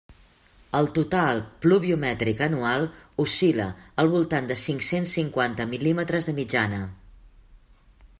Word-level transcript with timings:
El 0.77 0.87
total 0.93 1.41
pluviomètric 1.65 2.41
anual 2.45 2.87
oscil·la 3.25 3.67
al 4.05 4.09
voltant 4.15 4.49
de 4.53 4.57
cinc-cents 4.63 5.13
cinquanta 5.19 5.69
mil·límetres 5.75 6.31
de 6.31 6.35
mitjana. 6.41 6.81